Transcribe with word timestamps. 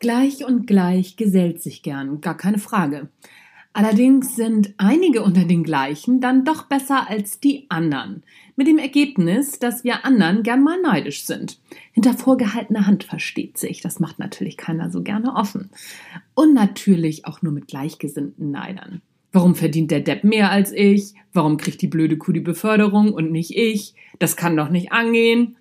Gleich 0.00 0.44
und 0.44 0.66
gleich 0.66 1.16
gesellt 1.16 1.60
sich 1.60 1.82
gern, 1.82 2.20
gar 2.20 2.36
keine 2.36 2.58
Frage. 2.58 3.08
Allerdings 3.72 4.34
sind 4.34 4.74
einige 4.76 5.22
unter 5.22 5.44
den 5.44 5.62
gleichen 5.62 6.20
dann 6.20 6.44
doch 6.44 6.64
besser 6.64 7.08
als 7.08 7.40
die 7.40 7.66
anderen. 7.68 8.22
Mit 8.56 8.66
dem 8.66 8.78
Ergebnis, 8.78 9.58
dass 9.58 9.84
wir 9.84 10.04
anderen 10.04 10.42
gern 10.42 10.62
mal 10.62 10.80
neidisch 10.80 11.24
sind. 11.24 11.60
Hinter 11.92 12.14
vorgehaltener 12.14 12.86
Hand 12.86 13.04
versteht 13.04 13.58
sich. 13.58 13.80
Das 13.80 14.00
macht 14.00 14.18
natürlich 14.18 14.56
keiner 14.56 14.90
so 14.90 15.02
gerne 15.02 15.34
offen. 15.34 15.70
Und 16.34 16.54
natürlich 16.54 17.24
auch 17.26 17.42
nur 17.42 17.52
mit 17.52 17.68
gleichgesinnten 17.68 18.50
Neidern. 18.50 19.00
Warum 19.32 19.54
verdient 19.54 19.90
der 19.90 20.00
Depp 20.00 20.24
mehr 20.24 20.50
als 20.50 20.72
ich? 20.72 21.14
Warum 21.32 21.56
kriegt 21.56 21.82
die 21.82 21.88
blöde 21.88 22.16
Kuh 22.16 22.32
die 22.32 22.40
Beförderung 22.40 23.12
und 23.12 23.30
nicht 23.30 23.56
ich? 23.56 23.94
Das 24.18 24.36
kann 24.36 24.56
doch 24.56 24.70
nicht 24.70 24.90
angehen. 24.90 25.56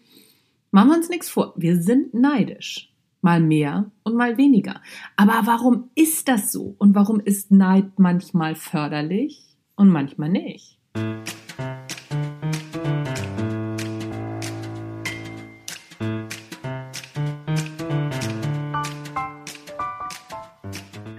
Machen 0.72 0.90
wir 0.90 0.98
uns 0.98 1.10
nichts 1.10 1.30
vor. 1.30 1.54
Wir 1.56 1.82
sind 1.82 2.14
neidisch. 2.14 2.92
Mal 3.28 3.42
mehr 3.42 3.92
und 4.06 4.16
mal 4.16 4.38
weniger. 4.38 4.80
Aber 5.18 5.42
warum 5.44 5.90
ist 5.96 6.30
das 6.30 6.50
so? 6.50 6.78
Und 6.78 6.96
warum 6.96 7.20
ist 7.20 7.52
Neid 7.52 8.00
manchmal 8.00 8.56
förderlich 8.56 9.58
und 9.76 9.90
manchmal 9.90 10.30
nicht? 10.30 10.80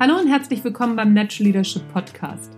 Hallo 0.00 0.18
und 0.18 0.28
herzlich 0.28 0.64
willkommen 0.64 0.96
beim 0.96 1.12
Natural 1.12 1.44
Leadership 1.44 1.86
Podcast. 1.92 2.57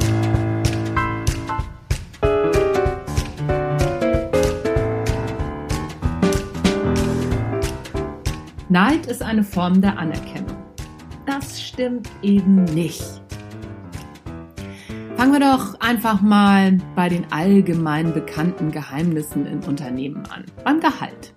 Neid 8.71 9.05
ist 9.07 9.21
eine 9.21 9.43
Form 9.43 9.81
der 9.81 9.99
Anerkennung. 9.99 10.55
Das 11.25 11.61
stimmt 11.61 12.09
eben 12.21 12.63
nicht. 12.63 13.03
Fangen 15.17 15.33
wir 15.33 15.41
doch 15.41 15.77
einfach 15.81 16.21
mal 16.21 16.77
bei 16.95 17.09
den 17.09 17.29
allgemein 17.33 18.13
bekannten 18.13 18.71
Geheimnissen 18.71 19.45
in 19.45 19.59
Unternehmen 19.59 20.23
an. 20.27 20.45
Beim 20.63 20.79
Gehalt. 20.79 21.33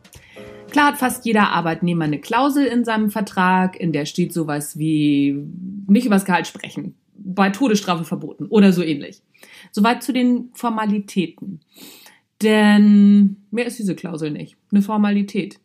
Klar 0.71 0.93
hat 0.93 0.99
fast 0.99 1.27
jeder 1.27 1.49
Arbeitnehmer 1.49 2.05
eine 2.05 2.21
Klausel 2.21 2.67
in 2.67 2.85
seinem 2.85 3.11
Vertrag, 3.11 3.81
in 3.81 3.91
der 3.91 4.07
steht 4.07 4.33
sowas 4.33 4.79
wie 4.79 5.37
nicht 5.89 6.07
über 6.07 6.15
das 6.15 6.27
Gehalt 6.27 6.47
sprechen, 6.47 6.95
bei 7.17 7.51
Todesstrafe 7.51 8.05
verboten 8.05 8.47
oder 8.47 8.73
so 8.73 8.81
ähnlich. 8.81 9.23
Soweit 9.73 10.05
zu 10.05 10.13
den 10.13 10.51
Formalitäten. 10.55 11.59
Denn 12.43 13.39
mehr 13.51 13.67
ist 13.67 13.81
diese 13.81 13.97
Klausel 13.97 14.31
nicht. 14.31 14.57
Eine 14.71 14.83
Formalität. 14.83 15.59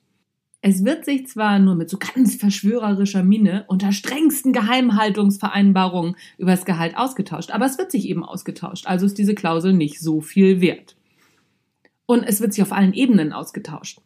Es 0.62 0.84
wird 0.84 1.06
sich 1.06 1.28
zwar 1.28 1.58
nur 1.60 1.76
mit 1.76 1.90
so 1.90 1.98
ganz 1.98 2.36
verschwörerischer 2.36 3.24
Miene 3.24 3.64
unter 3.68 3.94
strengsten 3.94 4.52
Geheimhaltungsvereinbarungen 4.52 6.18
über 6.38 6.52
das 6.52 6.66
Gehalt 6.66 6.98
ausgetauscht, 6.98 7.52
aber 7.52 7.66
es 7.66 7.78
wird 7.78 7.92
sich 7.92 8.10
eben 8.10 8.26
ausgetauscht, 8.26 8.86
also 8.86 9.06
ist 9.06 9.18
diese 9.18 9.36
Klausel 9.36 9.74
nicht 9.74 10.00
so 10.00 10.20
viel 10.20 10.60
wert. 10.60 10.98
Und 12.06 12.24
es 12.24 12.42
wird 12.42 12.54
sich 12.54 12.64
auf 12.64 12.74
allen 12.74 12.94
Ebenen 12.94 13.32
ausgetauscht. 13.32 14.02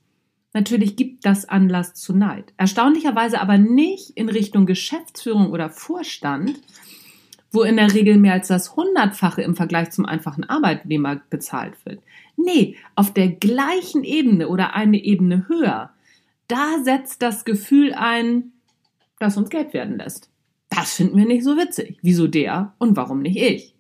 Natürlich 0.54 0.96
gibt 0.96 1.26
das 1.26 1.50
Anlass 1.50 1.96
zu 1.96 2.14
Neid. 2.16 2.54
Erstaunlicherweise 2.58 3.42
aber 3.42 3.58
nicht 3.58 4.12
in 4.12 4.30
Richtung 4.30 4.68
Geschäftsführung 4.68 5.50
oder 5.50 5.72
Vorstand, 5.72 6.54
wo 7.52 7.64
in 7.64 7.78
der 7.78 7.92
Regel 7.94 8.18
mehr 8.18 8.34
als 8.34 8.50
das 8.50 8.76
Hundertfache 8.76 9.42
im 9.42 9.56
Vergleich 9.56 9.90
zum 9.90 10.06
einfachen 10.06 10.44
Arbeitnehmer 10.44 11.22
bezahlt 11.32 11.74
wird. 11.86 12.02
Nee, 12.36 12.76
auf 12.96 13.12
der 13.12 13.30
gleichen 13.30 14.04
Ebene 14.04 14.48
oder 14.48 14.76
eine 14.76 15.04
Ebene 15.04 15.48
höher 15.48 15.92
da 16.48 16.84
setzt 16.84 17.22
das 17.22 17.46
Gefühl 17.46 17.94
ein, 17.94 18.54
das 19.20 19.38
uns 19.38 19.50
Geld 19.50 19.74
werden 19.74 19.98
lässt. 19.98 20.30
Das 20.70 20.94
finden 20.94 21.18
wir 21.18 21.26
nicht 21.26 21.44
so 21.44 21.56
witzig. 21.58 22.00
Wieso 22.02 22.28
der 22.28 22.74
und 22.80 22.98
warum 22.98 23.22
nicht 23.22 23.38
ich? 23.38 23.76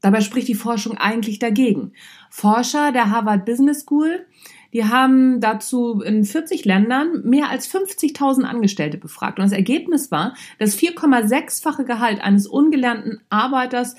Dabei 0.00 0.20
spricht 0.20 0.48
die 0.48 0.54
Forschung 0.54 0.98
eigentlich 0.98 1.38
dagegen. 1.38 1.92
Forscher 2.28 2.90
der 2.90 3.10
Harvard 3.10 3.44
Business 3.44 3.82
School, 3.82 4.26
die 4.72 4.84
haben 4.84 5.40
dazu 5.40 6.00
in 6.00 6.24
40 6.24 6.64
Ländern 6.64 7.22
mehr 7.24 7.48
als 7.48 7.72
50.000 7.72 8.42
Angestellte 8.42 8.98
befragt. 8.98 9.38
Und 9.38 9.44
das 9.44 9.52
Ergebnis 9.52 10.10
war, 10.10 10.34
das 10.58 10.76
4,6-fache 10.76 11.84
Gehalt 11.84 12.20
eines 12.20 12.46
ungelernten 12.48 13.20
Arbeiters, 13.30 13.94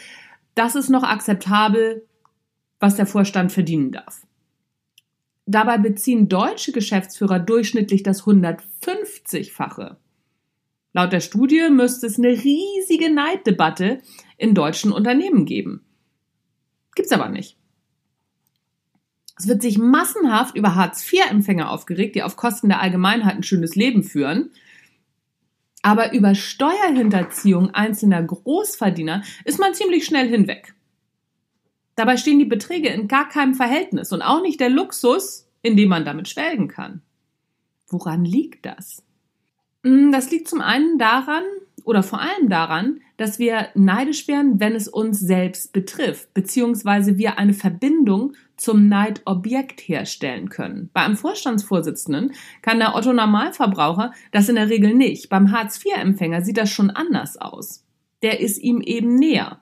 das 0.56 0.76
ist 0.76 0.90
noch 0.90 1.04
akzeptabel, 1.04 2.06
was 2.80 2.96
der 2.96 3.06
Vorstand 3.06 3.52
verdienen 3.52 3.92
darf. 3.92 4.26
Dabei 5.54 5.78
beziehen 5.78 6.30
deutsche 6.30 6.72
Geschäftsführer 6.72 7.38
durchschnittlich 7.38 8.02
das 8.02 8.24
150-fache. 8.24 9.98
Laut 10.94 11.14
der 11.14 11.20
Studie 11.20 11.70
müsste 11.70 12.08
es 12.08 12.18
eine 12.18 12.30
riesige 12.30 13.14
Neiddebatte 13.14 14.02
in 14.40 14.56
deutschen 14.56 14.92
Unternehmen 14.92 15.46
geben. 15.46 15.86
Gibt's 16.96 17.12
aber 17.12 17.30
nicht. 17.30 17.56
Es 19.38 19.48
wird 19.48 19.62
sich 19.62 19.78
massenhaft 19.78 20.56
über 20.58 20.74
Hartz-IV-Empfänger 20.74 21.70
aufgeregt, 21.70 22.16
die 22.16 22.24
auf 22.24 22.36
Kosten 22.36 22.70
der 22.70 22.82
Allgemeinheit 22.82 23.36
ein 23.36 23.44
schönes 23.44 23.76
Leben 23.76 24.02
führen. 24.02 24.50
Aber 25.84 26.14
über 26.14 26.34
Steuerhinterziehung 26.34 27.70
einzelner 27.76 28.24
Großverdiener 28.24 29.22
ist 29.46 29.60
man 29.60 29.76
ziemlich 29.76 30.04
schnell 30.04 30.28
hinweg. 30.28 30.74
Dabei 31.96 32.18
stehen 32.18 32.40
die 32.40 32.46
Beträge 32.46 32.90
in 32.90 33.08
gar 33.08 33.30
keinem 33.30 33.54
Verhältnis 33.54 34.12
und 34.12 34.22
auch 34.22 34.42
nicht 34.42 34.60
der 34.60 34.70
Luxus, 34.70 35.48
in 35.62 35.78
dem 35.78 35.90
man 35.90 36.06
damit 36.06 36.28
schwelgen 36.28 36.68
kann. 36.68 37.02
Woran 37.88 38.26
liegt 38.26 38.66
das? 38.66 39.04
Hm, 39.84 40.12
das 40.12 40.32
liegt 40.32 40.48
zum 40.48 40.62
einen 40.62 40.98
daran 40.98 41.44
oder 41.84 42.04
vor 42.04 42.20
allem 42.20 42.50
daran, 42.50 43.02
dass 43.18 43.40
wir 43.40 43.68
neidisch 43.76 44.28
werden, 44.28 44.60
wenn 44.60 44.74
es 44.76 44.88
uns 44.88 45.20
selbst 45.20 45.74
betrifft, 45.74 46.34
beziehungsweise 46.34 47.18
wir 47.18 47.38
eine 47.38 47.54
Verbindung 47.54 48.34
zum 48.56 48.88
Neidobjekt 48.88 49.82
herstellen 49.82 50.50
können. 50.50 50.90
Bei 50.94 51.02
einem 51.02 51.18
Vorstandsvorsitzenden 51.18 52.34
kann 52.62 52.80
der 52.80 52.96
Otto 52.96 53.14
Normalverbraucher 53.14 54.14
das 54.32 54.50
in 54.50 54.56
der 54.56 54.70
Regel 54.70 54.94
nicht. 54.94 55.30
Beim 55.30 55.52
Hartz-IV-Empfänger 55.52 56.42
sieht 56.42 56.58
das 56.58 56.70
schon 56.70 56.90
anders 56.90 57.38
aus. 57.38 57.86
Der 58.22 58.40
ist 58.40 58.58
ihm 58.58 58.82
eben 58.82 59.16
näher. 59.16 59.60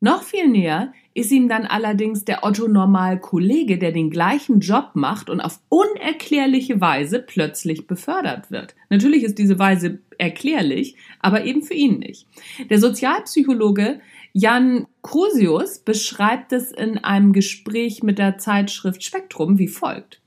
Noch 0.00 0.22
viel 0.22 0.46
näher 0.46 0.92
ist 1.12 1.32
ihm 1.32 1.48
dann 1.48 1.66
allerdings 1.66 2.24
der 2.24 2.44
Otto 2.44 2.68
Normal 2.68 3.18
Kollege, 3.18 3.78
der 3.78 3.90
den 3.90 4.10
gleichen 4.10 4.60
Job 4.60 4.90
macht 4.94 5.28
und 5.28 5.40
auf 5.40 5.58
unerklärliche 5.68 6.80
Weise 6.80 7.18
plötzlich 7.18 7.88
befördert 7.88 8.52
wird. 8.52 8.76
Natürlich 8.90 9.24
ist 9.24 9.38
diese 9.38 9.58
Weise 9.58 9.98
erklärlich, 10.18 10.94
aber 11.18 11.44
eben 11.44 11.62
für 11.62 11.74
ihn 11.74 11.98
nicht. 11.98 12.28
Der 12.70 12.78
Sozialpsychologe 12.78 14.00
Jan 14.32 14.86
Crusius 15.02 15.80
beschreibt 15.80 16.52
es 16.52 16.70
in 16.70 16.98
einem 16.98 17.32
Gespräch 17.32 18.04
mit 18.04 18.18
der 18.18 18.38
Zeitschrift 18.38 19.02
Spektrum 19.02 19.58
wie 19.58 19.68
folgt. 19.68 20.20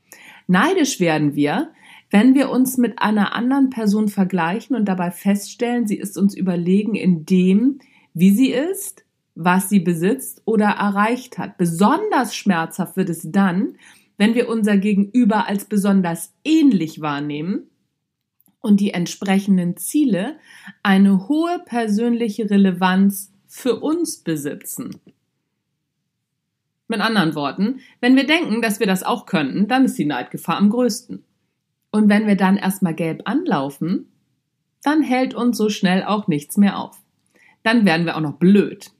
Neidisch 0.46 1.00
werden 1.00 1.34
wir, 1.34 1.70
wenn 2.10 2.34
wir 2.34 2.50
uns 2.50 2.76
mit 2.76 2.98
einer 2.98 3.34
anderen 3.34 3.70
Person 3.70 4.08
vergleichen 4.08 4.76
und 4.76 4.84
dabei 4.84 5.10
feststellen, 5.10 5.86
sie 5.86 5.96
ist 5.96 6.18
uns 6.18 6.36
überlegen 6.36 6.94
in 6.94 7.24
dem, 7.24 7.78
wie 8.12 8.32
sie 8.32 8.50
ist, 8.50 9.01
was 9.34 9.68
sie 9.68 9.80
besitzt 9.80 10.42
oder 10.44 10.66
erreicht 10.66 11.38
hat. 11.38 11.58
Besonders 11.58 12.34
schmerzhaft 12.34 12.96
wird 12.96 13.08
es 13.08 13.30
dann, 13.30 13.76
wenn 14.18 14.34
wir 14.34 14.48
unser 14.48 14.76
Gegenüber 14.76 15.48
als 15.48 15.64
besonders 15.64 16.34
ähnlich 16.44 17.00
wahrnehmen 17.00 17.70
und 18.60 18.80
die 18.80 18.92
entsprechenden 18.92 19.76
Ziele 19.76 20.36
eine 20.82 21.28
hohe 21.28 21.58
persönliche 21.64 22.48
Relevanz 22.48 23.32
für 23.46 23.80
uns 23.80 24.18
besitzen. 24.18 25.00
Mit 26.88 27.00
anderen 27.00 27.34
Worten, 27.34 27.80
wenn 28.00 28.16
wir 28.16 28.26
denken, 28.26 28.60
dass 28.60 28.78
wir 28.78 28.86
das 28.86 29.02
auch 29.02 29.26
könnten, 29.26 29.66
dann 29.66 29.86
ist 29.86 29.98
die 29.98 30.04
Neidgefahr 30.04 30.58
am 30.58 30.70
größten. 30.70 31.24
Und 31.90 32.08
wenn 32.08 32.26
wir 32.26 32.36
dann 32.36 32.56
erstmal 32.56 32.94
gelb 32.94 33.22
anlaufen, 33.24 34.12
dann 34.82 35.02
hält 35.02 35.34
uns 35.34 35.56
so 35.56 35.68
schnell 35.68 36.02
auch 36.04 36.28
nichts 36.28 36.56
mehr 36.56 36.78
auf. 36.78 37.00
Dann 37.62 37.84
werden 37.84 38.06
wir 38.06 38.16
auch 38.16 38.20
noch 38.20 38.38
blöd. 38.38 38.92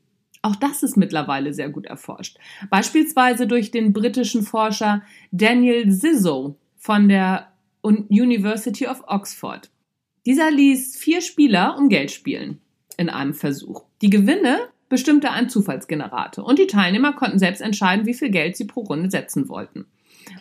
Auch 0.43 0.57
das 0.57 0.83
ist 0.83 0.97
mittlerweile 0.97 1.55
sehr 1.55 1.69
gut 1.69 1.87
erforscht. 1.87 2.37
Beispielsweise 2.69 3.47
durch 3.47 3.71
den 3.71 3.93
britischen 3.93 4.43
Forscher 4.43 5.03
Daniel 5.31 5.91
Zizzo 5.91 6.57
von 6.77 7.09
der 7.09 7.53
University 7.83 8.87
of 8.89 9.05
Oxford. 9.07 9.71
Dieser 10.27 10.51
ließ 10.51 10.97
vier 10.97 11.21
Spieler 11.21 11.77
um 11.79 11.89
Geld 11.89 12.11
spielen 12.11 12.61
in 12.97 13.09
einem 13.09 13.35
Versuch. 13.35 13.85
Die 14.03 14.11
Gewinne 14.11 14.69
bestimmte 14.89 15.31
ein 15.31 15.49
Zufallsgenerator 15.49 16.45
und 16.45 16.59
die 16.59 16.67
Teilnehmer 16.67 17.13
konnten 17.13 17.39
selbst 17.39 17.63
entscheiden, 17.63 18.07
wie 18.07 18.15
viel 18.15 18.31
Geld 18.31 18.57
sie 18.57 18.67
pro 18.67 18.83
Runde 18.83 19.11
setzen 19.11 19.49
wollten. 19.49 19.87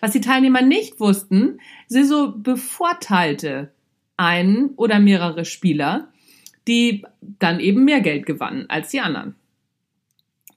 Was 0.02 0.12
die 0.12 0.22
Teilnehmer 0.22 0.62
nicht 0.62 1.00
wussten, 1.00 1.60
sie 1.88 2.04
so 2.04 2.34
bevorteilte 2.36 3.72
einen 4.18 4.72
oder 4.76 5.00
mehrere 5.00 5.46
Spieler, 5.46 6.10
die 6.68 7.06
dann 7.40 7.60
eben 7.60 7.86
mehr 7.86 8.02
Geld 8.02 8.26
gewannen 8.26 8.66
als 8.68 8.90
die 8.90 9.00
anderen. 9.00 9.36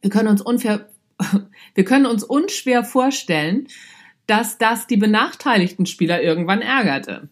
Wir 0.04 0.10
können 0.10 0.28
uns 0.28 0.42
unfair, 0.42 0.90
wir 1.74 1.84
können 1.86 2.04
uns 2.04 2.24
unschwer 2.24 2.84
vorstellen, 2.84 3.68
dass 4.26 4.58
das 4.58 4.86
die 4.86 4.98
benachteiligten 4.98 5.86
Spieler 5.86 6.22
irgendwann 6.22 6.60
ärgerte. 6.60 7.30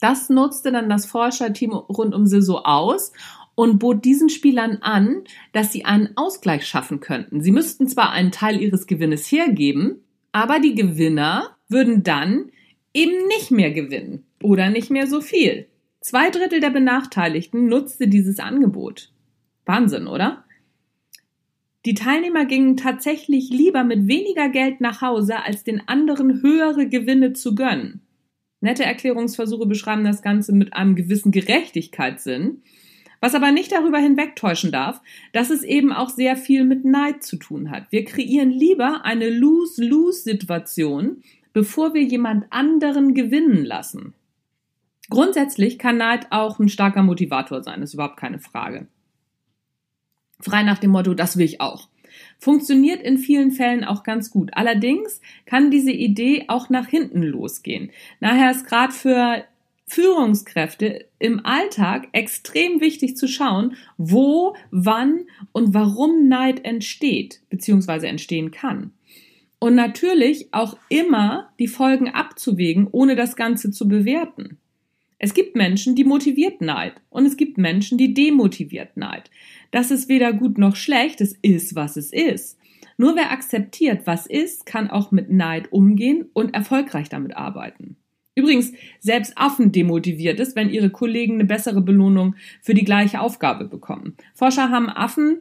Das 0.00 0.30
nutzte 0.30 0.72
dann 0.72 0.88
das 0.88 1.04
Forscherteam 1.04 1.72
rund 1.72 2.14
um 2.14 2.26
Siso 2.26 2.60
aus 2.60 3.12
und 3.54 3.78
bot 3.78 4.06
diesen 4.06 4.30
Spielern 4.30 4.78
an, 4.80 5.24
dass 5.52 5.70
sie 5.70 5.84
einen 5.84 6.16
Ausgleich 6.16 6.66
schaffen 6.66 7.00
könnten. 7.00 7.42
Sie 7.42 7.52
müssten 7.52 7.88
zwar 7.88 8.12
einen 8.12 8.32
Teil 8.32 8.58
ihres 8.58 8.86
Gewinnes 8.86 9.30
hergeben, 9.30 10.02
aber 10.32 10.60
die 10.60 10.74
Gewinner 10.74 11.50
würden 11.68 12.04
dann 12.04 12.50
eben 12.94 13.28
nicht 13.28 13.50
mehr 13.50 13.70
gewinnen 13.70 14.24
oder 14.42 14.70
nicht 14.70 14.88
mehr 14.88 15.08
so 15.08 15.20
viel. 15.20 15.68
Zwei 16.00 16.30
Drittel 16.30 16.60
der 16.60 16.70
Benachteiligten 16.70 17.68
nutzte 17.68 18.08
dieses 18.08 18.38
Angebot. 18.38 19.12
Wahnsinn, 19.66 20.06
oder? 20.06 20.43
Die 21.86 21.94
Teilnehmer 21.94 22.46
gingen 22.46 22.78
tatsächlich 22.78 23.50
lieber 23.50 23.84
mit 23.84 24.08
weniger 24.08 24.48
Geld 24.48 24.80
nach 24.80 25.02
Hause, 25.02 25.42
als 25.44 25.64
den 25.64 25.86
anderen 25.86 26.40
höhere 26.42 26.88
Gewinne 26.88 27.34
zu 27.34 27.54
gönnen. 27.54 28.00
Nette 28.60 28.84
Erklärungsversuche 28.84 29.66
beschreiben 29.66 30.04
das 30.04 30.22
Ganze 30.22 30.54
mit 30.54 30.72
einem 30.72 30.94
gewissen 30.94 31.30
Gerechtigkeitssinn, 31.30 32.62
was 33.20 33.34
aber 33.34 33.52
nicht 33.52 33.72
darüber 33.72 33.98
hinwegtäuschen 33.98 34.72
darf, 34.72 35.02
dass 35.34 35.50
es 35.50 35.62
eben 35.62 35.92
auch 35.92 36.08
sehr 36.08 36.36
viel 36.36 36.64
mit 36.64 36.86
Neid 36.86 37.22
zu 37.22 37.36
tun 37.36 37.70
hat. 37.70 37.84
Wir 37.90 38.06
kreieren 38.06 38.50
lieber 38.50 39.04
eine 39.04 39.28
Lose-Lose-Situation, 39.28 41.22
bevor 41.52 41.92
wir 41.92 42.02
jemand 42.02 42.46
anderen 42.50 43.12
gewinnen 43.12 43.64
lassen. 43.64 44.14
Grundsätzlich 45.10 45.78
kann 45.78 45.98
Neid 45.98 46.28
auch 46.30 46.58
ein 46.58 46.70
starker 46.70 47.02
Motivator 47.02 47.62
sein, 47.62 47.82
ist 47.82 47.92
überhaupt 47.92 48.16
keine 48.16 48.38
Frage. 48.38 48.88
Frei 50.44 50.62
nach 50.62 50.78
dem 50.78 50.90
Motto, 50.90 51.14
das 51.14 51.38
will 51.38 51.46
ich 51.46 51.60
auch. 51.62 51.88
Funktioniert 52.38 53.02
in 53.02 53.16
vielen 53.16 53.50
Fällen 53.50 53.82
auch 53.82 54.02
ganz 54.02 54.30
gut. 54.30 54.50
Allerdings 54.54 55.22
kann 55.46 55.70
diese 55.70 55.90
Idee 55.90 56.44
auch 56.48 56.68
nach 56.68 56.86
hinten 56.86 57.22
losgehen. 57.22 57.90
Daher 58.20 58.50
ist 58.50 58.66
gerade 58.66 58.92
für 58.92 59.44
Führungskräfte 59.86 61.06
im 61.18 61.44
Alltag 61.46 62.08
extrem 62.12 62.82
wichtig 62.82 63.16
zu 63.16 63.26
schauen, 63.26 63.76
wo, 63.96 64.54
wann 64.70 65.24
und 65.52 65.72
warum 65.72 66.28
Neid 66.28 66.64
entsteht 66.64 67.40
bzw. 67.48 68.06
entstehen 68.06 68.50
kann. 68.50 68.92
Und 69.58 69.74
natürlich 69.74 70.52
auch 70.52 70.76
immer 70.90 71.50
die 71.58 71.68
Folgen 71.68 72.10
abzuwägen, 72.10 72.86
ohne 72.92 73.16
das 73.16 73.34
Ganze 73.34 73.70
zu 73.70 73.88
bewerten. 73.88 74.58
Es 75.24 75.32
gibt 75.32 75.56
Menschen, 75.56 75.94
die 75.94 76.04
motiviert 76.04 76.60
Neid 76.60 77.00
und 77.08 77.24
es 77.24 77.38
gibt 77.38 77.56
Menschen, 77.56 77.96
die 77.96 78.12
demotiviert 78.12 78.98
Neid. 78.98 79.30
Das 79.70 79.90
ist 79.90 80.10
weder 80.10 80.34
gut 80.34 80.58
noch 80.58 80.76
schlecht, 80.76 81.22
es 81.22 81.32
ist, 81.40 81.74
was 81.74 81.96
es 81.96 82.12
ist. 82.12 82.58
Nur 82.98 83.16
wer 83.16 83.32
akzeptiert, 83.32 84.02
was 84.04 84.26
ist, 84.26 84.66
kann 84.66 84.90
auch 84.90 85.12
mit 85.12 85.30
Neid 85.30 85.72
umgehen 85.72 86.26
und 86.34 86.52
erfolgreich 86.52 87.08
damit 87.08 87.38
arbeiten. 87.38 87.96
Übrigens, 88.34 88.72
selbst 89.00 89.32
Affen 89.36 89.72
demotiviert 89.72 90.38
es, 90.40 90.56
wenn 90.56 90.68
ihre 90.68 90.90
Kollegen 90.90 91.36
eine 91.36 91.46
bessere 91.46 91.80
Belohnung 91.80 92.34
für 92.60 92.74
die 92.74 92.84
gleiche 92.84 93.22
Aufgabe 93.22 93.64
bekommen. 93.64 94.18
Forscher 94.34 94.68
haben 94.68 94.90
Affen 94.90 95.38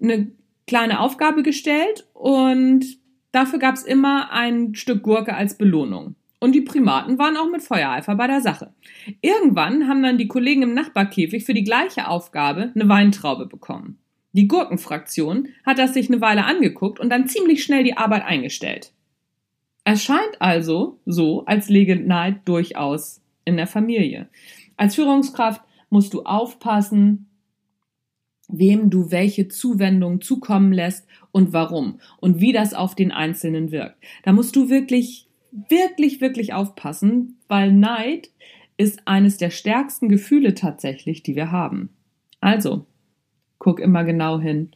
eine 0.00 0.32
kleine 0.66 0.98
Aufgabe 0.98 1.42
gestellt 1.42 2.08
und 2.14 2.86
dafür 3.32 3.58
gab 3.58 3.74
es 3.74 3.82
immer 3.82 4.32
ein 4.32 4.74
Stück 4.74 5.02
Gurke 5.02 5.34
als 5.34 5.58
Belohnung. 5.58 6.14
Und 6.46 6.52
die 6.52 6.60
Primaten 6.60 7.18
waren 7.18 7.36
auch 7.36 7.50
mit 7.50 7.60
Feuereifer 7.60 8.14
bei 8.14 8.28
der 8.28 8.40
Sache. 8.40 8.72
Irgendwann 9.20 9.88
haben 9.88 10.00
dann 10.04 10.16
die 10.16 10.28
Kollegen 10.28 10.62
im 10.62 10.74
Nachbarkäfig 10.74 11.44
für 11.44 11.54
die 11.54 11.64
gleiche 11.64 12.06
Aufgabe 12.06 12.70
eine 12.72 12.88
Weintraube 12.88 13.46
bekommen. 13.46 13.98
Die 14.30 14.46
Gurkenfraktion 14.46 15.48
hat 15.64 15.78
das 15.78 15.92
sich 15.92 16.08
eine 16.08 16.20
Weile 16.20 16.44
angeguckt 16.44 17.00
und 17.00 17.10
dann 17.10 17.26
ziemlich 17.26 17.64
schnell 17.64 17.82
die 17.82 17.96
Arbeit 17.96 18.22
eingestellt. 18.24 18.92
Es 19.82 20.04
scheint 20.04 20.40
also 20.40 21.00
so, 21.04 21.44
als 21.46 21.68
lege 21.68 21.96
Neid 21.96 22.42
durchaus 22.44 23.22
in 23.44 23.56
der 23.56 23.66
Familie. 23.66 24.28
Als 24.76 24.94
Führungskraft 24.94 25.62
musst 25.90 26.14
du 26.14 26.22
aufpassen, 26.22 27.28
wem 28.46 28.88
du 28.88 29.10
welche 29.10 29.48
Zuwendung 29.48 30.20
zukommen 30.20 30.72
lässt 30.72 31.08
und 31.32 31.52
warum 31.52 31.98
und 32.18 32.38
wie 32.38 32.52
das 32.52 32.72
auf 32.72 32.94
den 32.94 33.10
Einzelnen 33.10 33.72
wirkt. 33.72 33.96
Da 34.22 34.32
musst 34.32 34.54
du 34.54 34.70
wirklich 34.70 35.25
wirklich, 35.68 36.20
wirklich 36.20 36.52
aufpassen, 36.52 37.38
weil 37.48 37.72
Neid 37.72 38.30
ist 38.76 39.02
eines 39.06 39.38
der 39.38 39.50
stärksten 39.50 40.08
Gefühle 40.08 40.54
tatsächlich, 40.54 41.22
die 41.22 41.36
wir 41.36 41.50
haben. 41.50 41.90
Also, 42.40 42.86
guck 43.58 43.80
immer 43.80 44.04
genau 44.04 44.38
hin, 44.38 44.70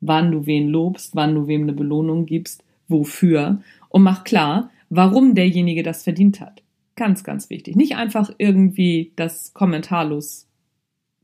wann 0.00 0.32
du 0.32 0.46
wen 0.46 0.68
lobst, 0.68 1.14
wann 1.14 1.34
du 1.34 1.46
wem 1.46 1.62
eine 1.62 1.72
Belohnung 1.72 2.26
gibst, 2.26 2.64
wofür 2.88 3.62
und 3.88 4.02
mach 4.02 4.24
klar, 4.24 4.70
warum 4.90 5.34
derjenige 5.34 5.82
das 5.82 6.02
verdient 6.02 6.40
hat. 6.40 6.62
Ganz, 6.96 7.24
ganz 7.24 7.50
wichtig. 7.50 7.76
Nicht 7.76 7.96
einfach 7.96 8.30
irgendwie 8.38 9.12
das 9.16 9.52
kommentarlos 9.54 10.48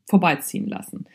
vorbeiziehen 0.06 0.66
lassen. 0.66 1.06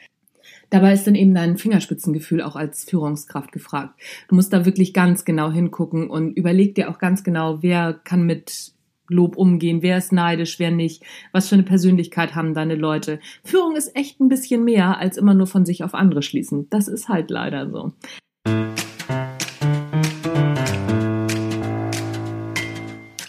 Dabei 0.69 0.93
ist 0.93 1.05
dann 1.07 1.15
eben 1.15 1.33
dein 1.33 1.57
Fingerspitzengefühl 1.57 2.41
auch 2.41 2.55
als 2.55 2.83
Führungskraft 2.83 3.51
gefragt. 3.51 3.99
Du 4.27 4.35
musst 4.35 4.51
da 4.53 4.65
wirklich 4.65 4.93
ganz 4.93 5.25
genau 5.25 5.51
hingucken 5.51 6.09
und 6.09 6.33
überleg 6.33 6.75
dir 6.75 6.89
auch 6.89 6.99
ganz 6.99 7.23
genau, 7.23 7.61
wer 7.61 7.93
kann 7.93 8.25
mit 8.25 8.73
Lob 9.07 9.37
umgehen, 9.37 9.83
wer 9.83 9.97
ist 9.97 10.11
neidisch, 10.11 10.57
wer 10.57 10.71
nicht, 10.71 11.03
was 11.31 11.47
für 11.47 11.55
eine 11.55 11.63
Persönlichkeit 11.63 12.33
haben 12.33 12.55
deine 12.55 12.75
Leute. 12.75 13.19
Führung 13.43 13.75
ist 13.75 13.95
echt 13.95 14.19
ein 14.19 14.29
bisschen 14.29 14.63
mehr 14.63 14.97
als 14.97 15.17
immer 15.17 15.35
nur 15.35 15.47
von 15.47 15.65
sich 15.65 15.83
auf 15.83 15.93
andere 15.93 16.23
schließen. 16.23 16.67
Das 16.71 16.87
ist 16.87 17.07
halt 17.07 17.29
leider 17.29 17.69
so. 17.69 17.93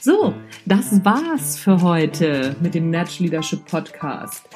So, 0.00 0.32
das 0.66 1.04
war's 1.04 1.56
für 1.56 1.80
heute 1.80 2.56
mit 2.60 2.74
dem 2.74 2.90
Natural 2.90 3.26
Leadership 3.26 3.64
Podcast. 3.66 4.48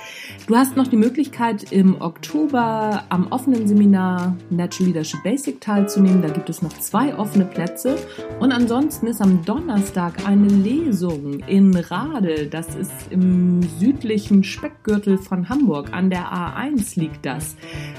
Du 0.49 0.57
hast 0.57 0.77
noch 0.77 0.89
die 0.89 0.97
Möglichkeit, 0.97 1.73
im 1.73 2.01
Oktober 2.03 3.05
am 3.11 3.29
offenen 3.29 3.69
Seminar 3.69 4.37
Natural 4.51 4.89
Leadership 4.89 5.23
Basic 5.23 5.61
teilzunehmen. 5.61 6.21
Da 6.21 6.29
gibt 6.29 6.51
es 6.51 6.63
noch 6.63 6.73
zwei 6.73 7.15
offene 7.15 7.45
Plätze. 7.45 7.97
Und 8.41 8.51
ansonsten 8.51 9.07
ist 9.07 9.21
am 9.21 9.45
Donnerstag 9.45 10.27
eine 10.27 10.49
Lesung 10.49 11.39
in 11.47 11.77
Rade. 11.77 12.49
Das 12.49 12.75
ist 12.75 12.93
im 13.11 13.63
südlichen 13.79 14.43
Speckgürtel 14.43 15.17
von 15.17 15.49
Hamburg. 15.49 15.93
An 15.93 16.11
der 16.11 16.33
A1 16.33 16.99
liegt 16.99 17.25
das. 17.25 17.55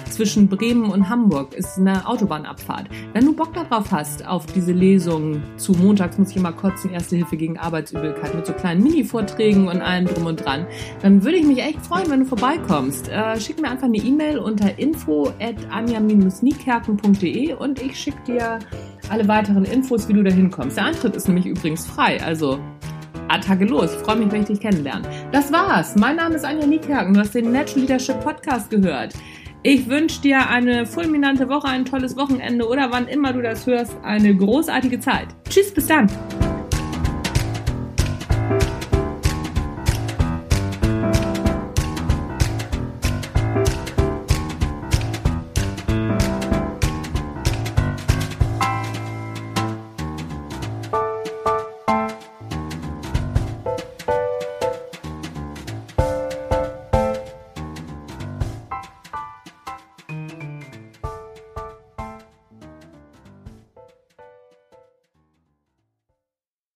Zwischen 0.10 0.50
Bremen 0.50 0.91
und 0.91 1.08
Hamburg 1.08 1.53
ist 1.53 1.77
eine 1.77 2.06
Autobahnabfahrt. 2.06 2.89
Wenn 3.13 3.25
du 3.25 3.34
Bock 3.34 3.53
darauf 3.53 3.89
hast, 3.94 4.27
auf 4.27 4.46
diese 4.48 4.74
Lesung 4.74 5.41
zu 5.56 5.72
montags 5.72 6.18
muss 6.18 6.32
ich 6.32 6.38
immer 6.38 6.51
kotzen, 6.51 6.91
Erste 6.91 7.15
Hilfe 7.15 7.38
gegen 7.38 7.58
Arbeitsübelkeit 8.01 8.36
mit 8.36 8.46
so 8.46 8.53
kleinen 8.53 8.84
Mini-Vorträgen 8.84 9.67
und 9.67 9.81
allem 9.81 10.05
drum 10.05 10.25
und 10.25 10.43
dran, 10.43 10.65
dann 11.01 11.24
würde 11.24 11.38
ich 11.38 11.46
mich 11.46 11.60
echt 11.60 11.86
freuen, 11.86 12.10
wenn 12.10 12.22
du 12.22 12.25
vorbeikommst. 12.25 13.10
Äh, 13.10 13.39
schick 13.39 13.62
mir 13.62 13.70
einfach 13.70 13.86
eine 13.86 13.98
E-Mail 13.98 14.39
unter 14.39 14.77
info 14.79 15.31
at 15.39 15.55
anja-niekerken.de 15.70 17.53
und 17.53 17.81
ich 17.81 18.00
schicke 18.00 18.22
dir 18.25 18.60
alle 19.10 19.27
weiteren 19.27 19.65
Infos, 19.65 20.08
wie 20.08 20.13
du 20.13 20.24
da 20.24 20.31
hinkommst. 20.31 20.77
Der 20.77 20.86
Eintritt 20.86 21.15
ist 21.15 21.27
nämlich 21.27 21.46
übrigens 21.46 21.86
frei, 21.86 22.22
also 22.24 22.60
Attacke 23.27 23.65
los. 23.65 23.93
Ich 23.93 24.00
freue 24.00 24.17
mich, 24.17 24.31
wenn 24.31 24.41
ich 24.41 24.48
dich 24.48 24.60
kennenlerne. 24.60 25.08
Das 25.31 25.51
war's. 25.51 25.96
Mein 25.96 26.17
Name 26.17 26.36
ist 26.36 26.43
Anja 26.43 26.65
Niekerken. 26.65 27.13
Du 27.13 27.20
hast 27.20 27.34
den 27.34 27.51
Natural 27.51 27.81
Leadership 27.81 28.20
Podcast 28.22 28.70
gehört. 28.70 29.13
Ich 29.63 29.88
wünsche 29.88 30.22
dir 30.22 30.50
eine 30.50 30.88
fulminante 30.88 31.48
Woche, 31.48 31.67
ein 31.67 31.86
tolles 31.86 32.17
Wochenende 32.17 32.67
oder 32.67 32.91
wann 32.91 33.08
immer 33.08 33.31
du 33.31 33.41
das 33.41 33.67
hörst, 33.67 33.96
eine 34.01 34.36
großartige 34.36 35.00
Zeit. 35.00 35.27
Tschüss, 35.48 35.72
bis 35.72 35.86
dann. 35.86 36.08